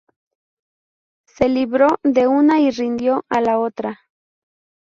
Se 1.27 1.47
libró 1.47 1.87
de 2.01 2.25
una 2.25 2.59
y 2.59 2.71
rindió 2.71 3.23
a 3.29 3.39
la 3.39 3.59
otra. 3.59 3.99